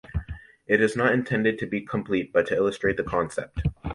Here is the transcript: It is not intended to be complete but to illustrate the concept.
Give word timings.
It 0.65 0.81
is 0.81 0.95
not 0.95 1.13
intended 1.13 1.59
to 1.59 1.67
be 1.67 1.81
complete 1.81 2.33
but 2.33 2.47
to 2.47 2.55
illustrate 2.55 2.97
the 2.97 3.03
concept. 3.03 3.61